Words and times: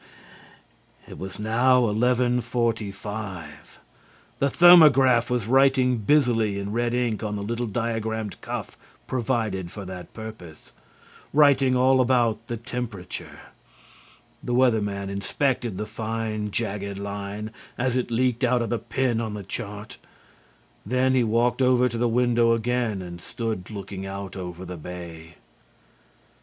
It 1.07 1.19
was 1.19 1.37
now 1.37 1.81
11:45. 1.81 3.45
The 4.39 4.47
thermograph 4.49 5.29
was 5.29 5.45
writing 5.45 5.97
busily 5.99 6.57
in 6.57 6.71
red 6.71 6.95
ink 6.95 7.21
on 7.21 7.35
the 7.35 7.43
little 7.43 7.67
diagrammed 7.67 8.41
cuff 8.41 8.75
provided 9.05 9.69
for 9.69 9.85
that 9.85 10.11
purpose, 10.11 10.71
writing 11.31 11.75
all 11.75 12.01
about 12.01 12.47
the 12.47 12.57
temperature. 12.57 13.41
The 14.43 14.55
Weather 14.55 14.81
Man 14.81 15.11
inspected 15.11 15.77
the 15.77 15.85
fine, 15.85 16.49
jagged 16.49 16.97
line 16.97 17.51
as 17.77 17.95
it 17.95 18.09
leaked 18.09 18.43
out 18.43 18.63
of 18.63 18.71
the 18.71 18.79
pen 18.79 19.21
on 19.21 19.35
the 19.35 19.43
chart. 19.43 19.99
Then 20.83 21.13
he 21.13 21.23
walked 21.23 21.61
over 21.61 21.87
to 21.87 21.97
the 21.99 22.09
window 22.09 22.53
again 22.53 23.03
and 23.03 23.21
stood 23.21 23.69
looking 23.69 24.07
out 24.07 24.35
over 24.35 24.65
the 24.65 24.77
bay. 24.77 25.35